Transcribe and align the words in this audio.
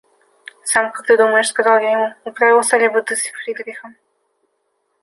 –Сам 0.63 0.91
как 0.91 1.05
ты 1.05 1.15
думаешь?– 1.15 1.49
сказал 1.49 1.77
я 1.77 1.91
ему,– 1.91 2.13
управился 2.25 2.75
ли 2.75 2.87
бы 2.87 3.03
ты 3.03 3.15
с 3.15 3.21
Фридериком? 3.21 3.95